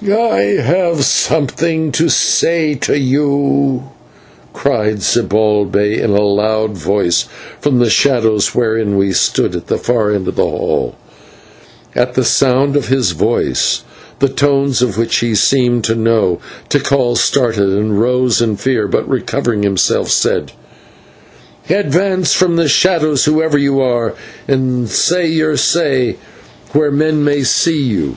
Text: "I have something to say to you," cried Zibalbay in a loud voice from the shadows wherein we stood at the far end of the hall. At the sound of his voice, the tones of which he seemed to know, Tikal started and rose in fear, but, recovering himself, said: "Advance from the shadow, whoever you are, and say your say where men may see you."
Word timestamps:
"I 0.00 0.60
have 0.62 1.02
something 1.04 1.90
to 1.90 2.08
say 2.08 2.76
to 2.76 2.96
you," 2.96 3.82
cried 4.52 5.02
Zibalbay 5.02 5.98
in 6.00 6.12
a 6.12 6.22
loud 6.22 6.74
voice 6.78 7.24
from 7.60 7.80
the 7.80 7.90
shadows 7.90 8.54
wherein 8.54 8.96
we 8.96 9.12
stood 9.12 9.56
at 9.56 9.66
the 9.66 9.76
far 9.76 10.12
end 10.12 10.28
of 10.28 10.36
the 10.36 10.44
hall. 10.44 10.94
At 11.96 12.14
the 12.14 12.22
sound 12.22 12.76
of 12.76 12.86
his 12.86 13.10
voice, 13.10 13.82
the 14.20 14.28
tones 14.28 14.82
of 14.82 14.96
which 14.96 15.16
he 15.16 15.34
seemed 15.34 15.82
to 15.86 15.96
know, 15.96 16.38
Tikal 16.68 17.16
started 17.16 17.70
and 17.70 18.00
rose 18.00 18.40
in 18.40 18.56
fear, 18.56 18.86
but, 18.86 19.08
recovering 19.08 19.64
himself, 19.64 20.12
said: 20.12 20.52
"Advance 21.68 22.32
from 22.34 22.54
the 22.54 22.68
shadow, 22.68 23.16
whoever 23.16 23.58
you 23.58 23.80
are, 23.80 24.14
and 24.46 24.88
say 24.88 25.26
your 25.26 25.56
say 25.56 26.18
where 26.70 26.92
men 26.92 27.24
may 27.24 27.42
see 27.42 27.82
you." 27.82 28.16